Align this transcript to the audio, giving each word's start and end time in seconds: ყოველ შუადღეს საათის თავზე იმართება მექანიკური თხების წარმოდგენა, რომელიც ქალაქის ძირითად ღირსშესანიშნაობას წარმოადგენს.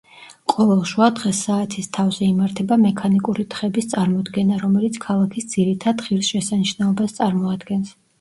ყოველ 0.51 0.79
შუადღეს 0.91 1.41
საათის 1.47 1.89
თავზე 1.97 2.23
იმართება 2.27 2.77
მექანიკური 2.85 3.45
თხების 3.55 3.89
წარმოდგენა, 3.91 4.57
რომელიც 4.63 4.97
ქალაქის 5.05 5.47
ძირითად 5.53 6.03
ღირსშესანიშნაობას 6.07 7.15
წარმოადგენს. 7.21 7.93